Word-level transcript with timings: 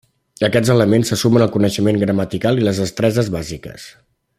Aquests 0.47 0.71
elements 0.75 1.11
se 1.13 1.17
sumen 1.25 1.45
al 1.47 1.53
coneixement 1.57 2.01
gramatical 2.05 2.61
i 2.63 2.67
les 2.69 2.83
destreses 2.85 3.31
bàsiques. 3.41 3.91